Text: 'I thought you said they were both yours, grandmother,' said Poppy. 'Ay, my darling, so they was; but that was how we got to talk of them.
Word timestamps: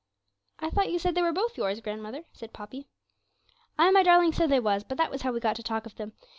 'I 0.57 0.71
thought 0.71 0.89
you 0.91 0.97
said 0.97 1.13
they 1.13 1.21
were 1.21 1.31
both 1.31 1.59
yours, 1.59 1.79
grandmother,' 1.79 2.23
said 2.33 2.53
Poppy. 2.53 2.87
'Ay, 3.77 3.91
my 3.91 4.01
darling, 4.01 4.33
so 4.33 4.47
they 4.47 4.59
was; 4.59 4.83
but 4.83 4.97
that 4.97 5.11
was 5.11 5.21
how 5.21 5.31
we 5.31 5.39
got 5.39 5.55
to 5.57 5.61
talk 5.61 5.85
of 5.85 5.93
them. 5.93 6.13